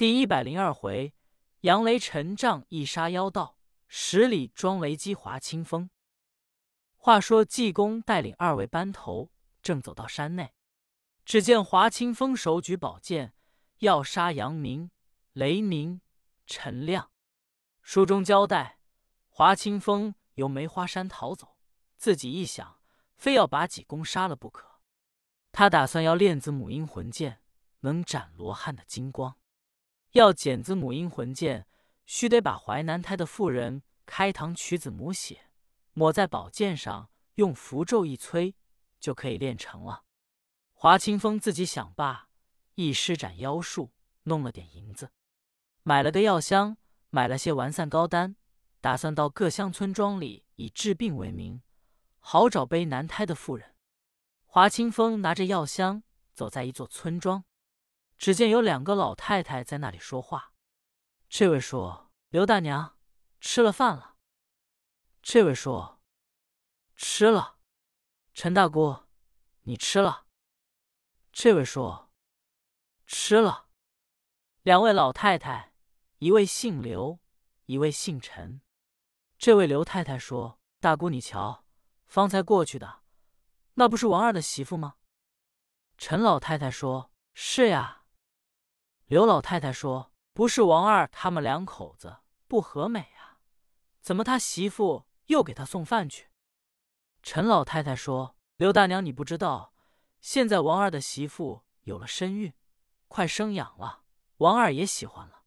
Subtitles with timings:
[0.00, 1.12] 第一百零二回，
[1.60, 5.90] 杨雷陈仗一杀妖道，十里装雷击华清风。
[6.96, 10.54] 话说济公带领二位班头正走到山内，
[11.26, 13.34] 只见华清风手举宝剑，
[13.80, 14.90] 要杀杨明、
[15.34, 16.00] 雷鸣、
[16.46, 17.10] 陈亮。
[17.82, 18.78] 书中交代，
[19.28, 21.58] 华清风由梅花山逃走，
[21.98, 22.78] 自己一想，
[23.18, 24.80] 非要把济公杀了不可。
[25.52, 27.42] 他打算要炼子母阴魂剑，
[27.80, 29.36] 能斩罗汉的金光。
[30.12, 31.66] 要剪子母婴魂剑，
[32.04, 35.50] 须得把怀男胎的妇人开膛取子母血，
[35.92, 38.56] 抹在宝剑上，用符咒一催，
[38.98, 40.02] 就可以炼成了。
[40.72, 42.28] 华清风自己想罢，
[42.74, 43.92] 一施展妖术，
[44.24, 45.12] 弄了点银子，
[45.84, 46.76] 买了个药箱，
[47.10, 48.34] 买了些完散膏丹，
[48.80, 51.62] 打算到各乡村庄里以治病为名，
[52.18, 53.76] 好找背男胎的妇人。
[54.44, 56.02] 华清风拿着药箱，
[56.34, 57.44] 走在一座村庄。
[58.20, 60.52] 只见有两个老太太在那里说话。
[61.30, 62.98] 这位说：“刘大娘，
[63.40, 64.16] 吃了饭了。”
[65.22, 66.02] 这位说
[66.94, 67.56] ：“吃了。”
[68.34, 69.04] 陈大姑，
[69.62, 70.26] 你吃了？
[71.32, 72.12] 这位说
[73.08, 73.70] ：“吃了。”
[74.60, 75.72] 两位老太太，
[76.18, 77.20] 一位姓刘，
[77.64, 78.60] 一位姓陈。
[79.38, 81.64] 这位刘太太说：“大姑，你瞧，
[82.06, 83.00] 方才过去的，
[83.74, 84.96] 那不是王二的媳妇吗？”
[85.96, 87.96] 陈老太太说：“是呀。”
[89.10, 93.40] 刘老太太说：“不是王二他们两口子不和美啊？
[94.00, 96.28] 怎么他媳妇又给他送饭去？”
[97.20, 99.74] 陈老太太说：“刘大娘，你不知道，
[100.20, 102.54] 现在王二的媳妇有了身孕，
[103.08, 104.04] 快生养了，
[104.36, 105.42] 王二也喜欢了，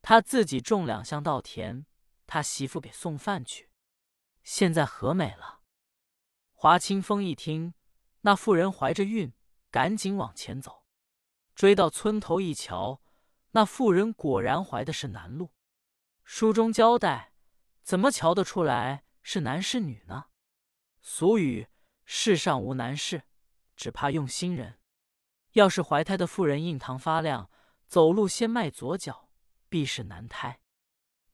[0.00, 1.84] 他自己种两箱稻田，
[2.26, 3.68] 他媳妇给送饭去，
[4.42, 5.60] 现在和美了。”
[6.56, 7.74] 华清风一听，
[8.22, 9.34] 那妇人怀着孕，
[9.70, 10.85] 赶紧往前走。
[11.56, 13.00] 追到村头一瞧，
[13.52, 15.54] 那妇人果然怀的是男鹿。
[16.22, 17.32] 书中交代，
[17.82, 20.26] 怎么瞧得出来是男是女呢？
[21.00, 21.68] 俗语：
[22.04, 23.22] 世上无难事，
[23.74, 24.78] 只怕用心人。
[25.52, 27.50] 要是怀胎的妇人印堂发亮，
[27.88, 29.30] 走路先迈左脚，
[29.70, 30.58] 必是男胎；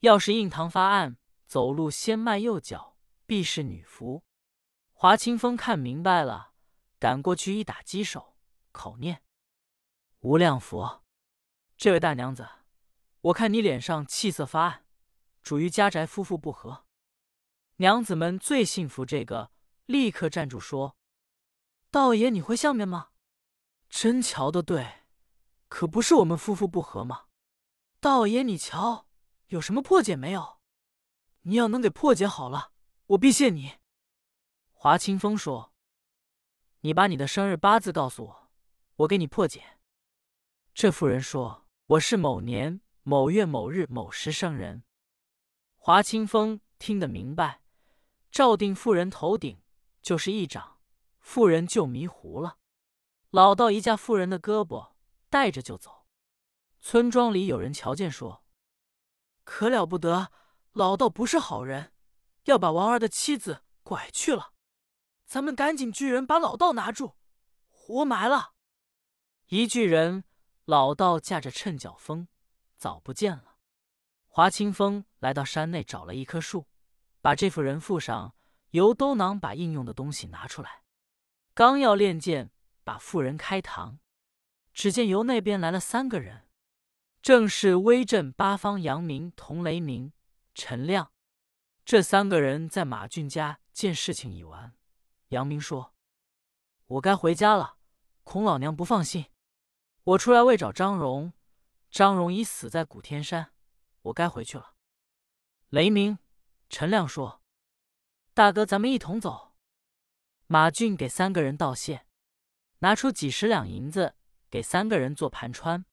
[0.00, 2.96] 要是印堂发暗，走路先迈右脚，
[3.26, 4.22] 必是女福。
[4.92, 6.52] 华清风看明白了，
[7.00, 8.36] 赶过去一打鸡手，
[8.70, 9.24] 口念。
[10.22, 11.02] 无量佛，
[11.76, 12.48] 这位大娘子，
[13.22, 14.86] 我看你脸上气色发暗，
[15.42, 16.86] 主于家宅夫妇不和。
[17.78, 19.50] 娘子们最信服这个，
[19.86, 20.96] 立刻站住说
[21.90, 23.10] ：“道爷，你会相面吗？
[23.90, 25.02] 真瞧得对，
[25.66, 27.24] 可不是我们夫妇不和吗？
[27.98, 29.08] 道爷，你瞧
[29.48, 30.60] 有什么破解没有？
[31.40, 32.70] 你要能给破解好了，
[33.06, 33.80] 我必谢你。”
[34.70, 35.74] 华清风说
[36.82, 38.50] ：“你把你的生日八字告诉我，
[38.94, 39.78] 我给你破解。”
[40.74, 44.84] 这妇人说：“我是某年某月某日某时生人。”
[45.76, 47.60] 华清风听得明白，
[48.30, 49.60] 照定妇人头顶
[50.00, 50.78] 就是一掌，
[51.20, 52.56] 妇人就迷糊了。
[53.30, 54.94] 老道一架妇人的胳膊，
[55.28, 56.06] 带着就走。
[56.80, 58.42] 村庄里有人瞧见，说
[59.44, 60.32] ：“可了不得，
[60.72, 61.92] 老道不是好人，
[62.44, 64.54] 要把王二的妻子拐去了。
[65.26, 67.16] 咱们赶紧聚人把老道拿住，
[67.68, 68.54] 活埋了。”
[69.48, 70.24] 一聚人。
[70.64, 72.28] 老道驾着趁脚风，
[72.76, 73.56] 早不见了。
[74.28, 76.68] 华清风来到山内，找了一棵树，
[77.20, 78.34] 把这副人附上，
[78.70, 80.82] 由兜囊把应用的东西拿出来。
[81.52, 82.52] 刚要练剑，
[82.84, 83.98] 把妇人开膛，
[84.72, 86.48] 只见由那边来了三个人，
[87.20, 90.12] 正是威震八方杨明、同雷鸣、
[90.54, 91.12] 陈亮。
[91.84, 94.72] 这三个人在马俊家见事情已完，
[95.28, 95.92] 杨明说
[96.86, 97.78] ：“我该回家了，
[98.22, 99.26] 孔老娘不放心。”
[100.04, 101.32] 我出来为找张荣，
[101.88, 103.52] 张荣已死在古天山，
[104.02, 104.74] 我该回去了。
[105.68, 106.18] 雷鸣、
[106.68, 107.40] 陈亮说
[108.34, 109.54] ：“大哥，咱们一同走。”
[110.48, 112.04] 马俊给三个人道谢，
[112.80, 114.16] 拿出几十两银子
[114.50, 115.84] 给三个人做盘穿，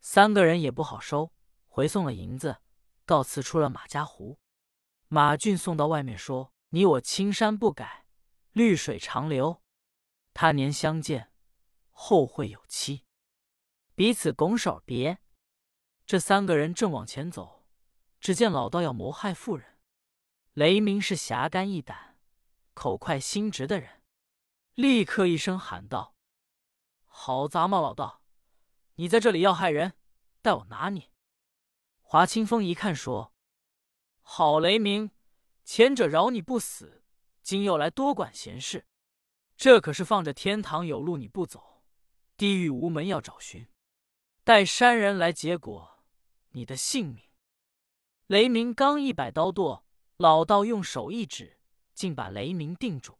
[0.00, 1.30] 三个人也不好收，
[1.68, 2.62] 回送了银子，
[3.04, 4.38] 告辞出了马家湖。
[5.08, 8.06] 马俊送到外面说：“你我青山不改，
[8.52, 9.62] 绿水长流，
[10.32, 11.30] 他年相见，
[11.90, 13.04] 后会有期。”
[13.96, 15.20] 彼此拱手别，
[16.04, 17.64] 这三个人正往前走，
[18.20, 19.78] 只见老道要谋害妇人。
[20.54, 22.18] 雷鸣是侠肝义胆、
[22.74, 24.02] 口快心直的人，
[24.74, 26.16] 立刻一声喊道
[27.06, 28.22] ：“好杂毛老道，
[28.96, 29.92] 你在这里要害人，
[30.42, 31.12] 待我拿你！”
[32.02, 33.32] 华清风一看，说
[34.22, 35.12] ：“好雷鸣，
[35.62, 37.04] 前者饶你不死，
[37.42, 38.88] 今又来多管闲事，
[39.56, 41.84] 这可是放着天堂有路你不走，
[42.36, 43.68] 地狱无门要找寻。”
[44.44, 46.04] 待山人来结果，
[46.50, 47.24] 你的性命。”
[48.28, 49.86] 雷鸣刚一摆刀剁，
[50.18, 51.58] 老道用手一指，
[51.94, 53.18] 竟把雷鸣定住。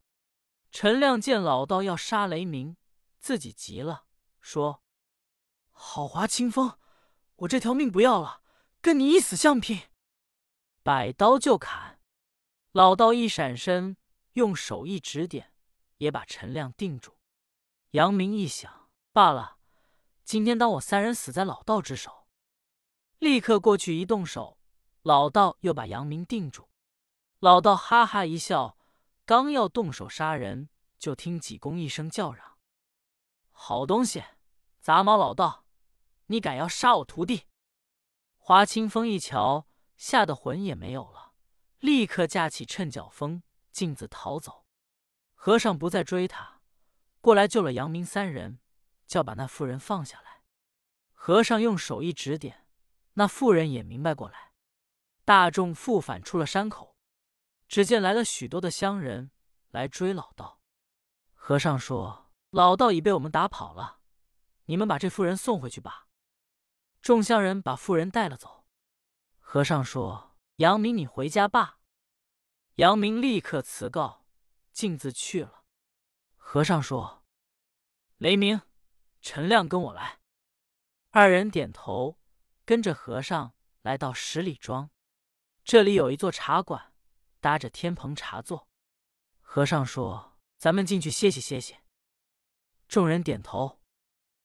[0.70, 2.76] 陈亮见老道要杀雷鸣，
[3.20, 4.04] 自己急了，
[4.40, 4.82] 说
[5.72, 6.78] ：“好华清风，
[7.36, 8.42] 我这条命不要了，
[8.82, 9.80] 跟你一死相拼！”
[10.84, 12.00] 摆刀就砍。
[12.72, 13.96] 老道一闪身，
[14.32, 15.54] 用手一指点，
[15.98, 17.16] 也把陈亮定住。
[17.92, 19.53] 杨明一想，罢了，
[20.24, 22.26] 今天当我三人死在老道之手，
[23.18, 24.58] 立刻过去一动手。
[25.02, 26.70] 老道又把杨明定住，
[27.40, 28.78] 老道哈哈一笑，
[29.26, 32.56] 刚要动手杀人，就听济公一声叫嚷
[33.52, 34.24] ：“好东西，
[34.80, 35.66] 杂毛老道，
[36.28, 37.42] 你敢要杀我徒弟？”
[38.38, 39.66] 华清风一瞧，
[39.98, 41.32] 吓得魂也没有了，
[41.80, 44.64] 立刻架起趁脚风，径自逃走。
[45.34, 46.62] 和尚不再追他，
[47.20, 48.58] 过来救了杨明三人，
[49.14, 50.42] 叫把那妇人放下来。
[51.12, 52.66] 和尚用手一指点，
[53.12, 54.54] 那妇人也明白过来。
[55.24, 56.96] 大众复返出了山口，
[57.68, 59.30] 只见来了许多的乡人
[59.70, 60.60] 来追老道。
[61.32, 64.00] 和尚说：“老道已被我们打跑了，
[64.64, 66.08] 你们把这妇人送回去吧。”
[67.00, 68.66] 众乡人把妇人带了走。
[69.38, 71.78] 和尚说：“杨明，你回家吧。”
[72.82, 74.26] 杨明立刻辞告，
[74.72, 75.62] 径自去了。
[76.34, 77.24] 和尚说
[78.18, 78.60] ：“雷鸣、
[79.24, 80.20] 陈亮，跟我来。”
[81.08, 82.20] 二人点头，
[82.66, 84.90] 跟着和尚来到十里庄。
[85.64, 86.92] 这里有一座茶馆，
[87.40, 88.68] 搭着天棚茶座。
[89.40, 91.76] 和尚说：“咱们进去歇息歇息。”
[92.86, 93.80] 众人点头。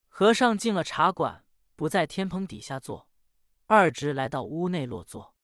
[0.08, 1.46] 和尚进了茶馆，
[1.76, 3.10] 不在天棚底下坐，
[3.66, 5.36] 二直来到屋内落座。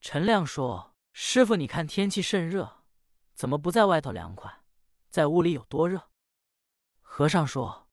[0.00, 2.82] 陈亮说：“师傅，你看天气甚热，
[3.34, 4.64] 怎么不在外头凉快，
[5.10, 6.10] 在屋里有多热？”
[7.00, 7.83] 和尚说：“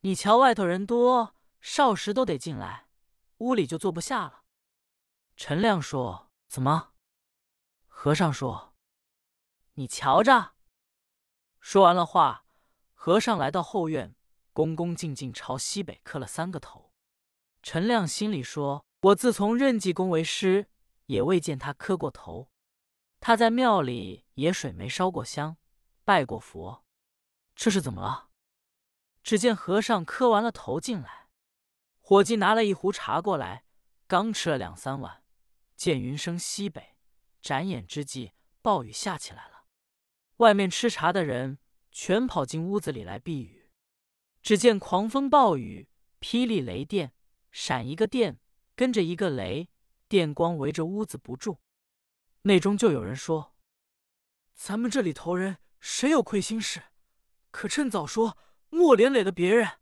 [0.00, 2.86] 你瞧外头人多，少时都得进来，
[3.38, 4.42] 屋里就坐不下了。”
[5.36, 6.24] 陈亮说。
[6.48, 6.92] 怎么？
[7.88, 8.72] 和尚说
[9.74, 10.54] ：“你瞧着。”
[11.60, 12.46] 说完了话，
[12.94, 14.14] 和尚来到后院，
[14.52, 16.94] 恭恭敬敬朝西北磕了三个头。
[17.64, 20.70] 陈亮心里说：“我自从任济公为师，
[21.06, 22.48] 也未见他磕过头。
[23.18, 25.56] 他在庙里也水没烧过香，
[26.04, 26.84] 拜过佛，
[27.56, 28.25] 这是怎么了？”
[29.26, 31.26] 只见和尚磕完了头进来，
[31.98, 33.64] 伙计拿了一壶茶过来，
[34.06, 35.24] 刚吃了两三碗。
[35.74, 36.94] 见云生西北，
[37.42, 39.64] 眨眼之际，暴雨下起来了。
[40.36, 41.58] 外面吃茶的人
[41.90, 43.72] 全跑进屋子里来避雨。
[44.42, 45.88] 只见狂风暴雨，
[46.20, 47.12] 霹雳雷电，
[47.50, 48.38] 闪一个电，
[48.76, 49.68] 跟着一个雷，
[50.06, 51.58] 电光围着屋子不住。
[52.42, 53.56] 内中就有人说
[54.54, 56.84] ：“咱们这里头人谁有亏心事，
[57.50, 59.78] 可趁早说，莫连累了别人。”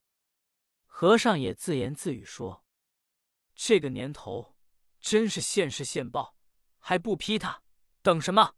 [0.87, 2.65] 和尚也自言自语说
[3.55, 4.53] ：“这个年头。”
[5.05, 6.35] 真是现世现报，
[6.79, 7.63] 还不批他？
[8.01, 8.55] 等什么？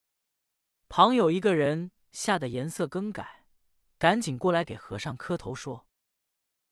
[0.88, 3.48] 旁有一个人吓得颜色更改，
[3.98, 5.88] 赶紧过来给和尚磕头说：“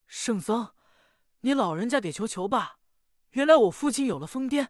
[0.06, 0.72] 圣僧，
[1.40, 2.78] 你老人家给求求吧！
[3.30, 4.68] 原来我父亲有了疯癫，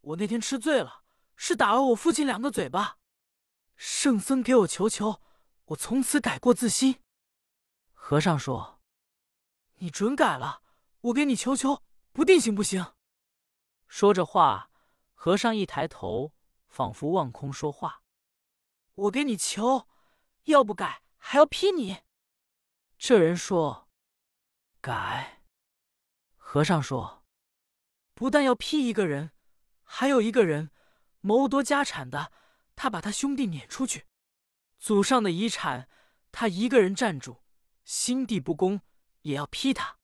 [0.00, 1.04] 我那天吃醉了，
[1.36, 2.98] 是打了我父亲两个嘴巴。
[3.76, 5.22] 圣僧给我求求，
[5.66, 6.98] 我从此改过自新。”
[8.10, 8.80] 和尚说
[9.78, 10.64] ：“你准改了，
[11.00, 12.94] 我给你求求，不定行不行？”
[13.86, 14.72] 说着话，
[15.14, 16.34] 和尚一抬头，
[16.66, 18.02] 仿佛望空说话
[18.94, 19.86] ：“我给你求，
[20.46, 21.98] 要不改还要劈你。”
[22.98, 23.88] 这人说
[24.82, 25.44] ：“改。”
[26.34, 27.24] 和尚说
[28.14, 29.30] ：“不但要劈一个人，
[29.84, 30.72] 还有一个人
[31.20, 32.32] 谋夺家产的，
[32.74, 34.08] 他把他兄弟撵出去，
[34.80, 35.88] 祖上的遗产
[36.32, 37.44] 他一个人占住，
[37.90, 38.82] 心地不公，
[39.22, 39.98] 也要劈他。”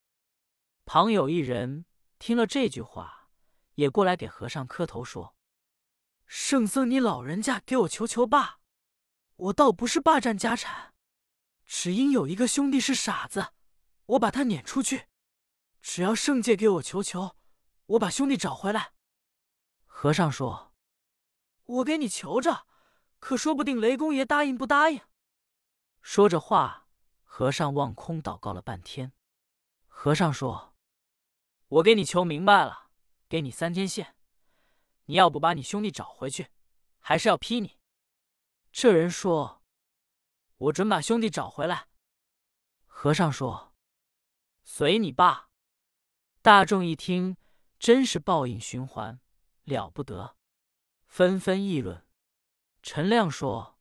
[0.85, 1.87] 旁有一人
[2.19, 3.29] 听了这句话。
[3.77, 5.37] 也过来给和尚磕头说
[6.25, 8.59] ：“圣僧，你老人家给我求求罢！
[9.37, 10.95] 我倒不是霸占家产，
[11.67, 13.53] 只因有一个兄弟是傻子，
[14.07, 15.09] 我把他撵出去。
[15.83, 17.37] 只要圣界给我求求，
[17.85, 18.95] 我把兄弟找回来。”
[19.85, 20.73] 和尚说
[21.65, 22.67] ：“我给你求着，
[23.19, 25.03] 可说不定雷公爷答应不答应。”
[26.01, 26.86] 说着话，
[27.37, 29.13] 和尚望空祷告了半天。
[29.89, 30.75] 和尚说
[31.69, 32.89] ：“我给你求明白了。”
[33.29, 34.17] 给你三天线，
[35.05, 36.49] 你要不把你兄弟找回去，
[36.99, 37.79] 还是要劈你。
[38.73, 39.63] 这人说
[40.57, 41.89] ：“我准把兄弟找回来。”
[42.87, 43.75] 和尚说
[44.65, 45.51] ：“随你罢。”
[46.41, 47.37] 大众一听，
[47.79, 49.21] 真是报应循环，
[49.65, 50.39] 了不得，
[51.05, 52.07] 纷纷议论。
[52.83, 53.79] 陈亮说：“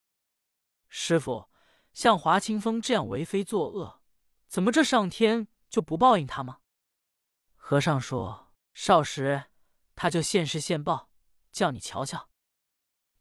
[0.89, 1.49] 师傅，
[1.95, 4.01] 像华清风这样为非作恶，
[4.47, 6.59] 怎么这上天就不报应他吗？”
[7.55, 9.45] 和尚说：“少时，
[9.95, 11.09] 他就现世现报，
[11.51, 12.29] 叫你瞧瞧。”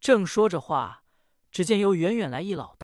[0.00, 1.04] 正说着话，
[1.50, 2.82] 只见由远远来一老道，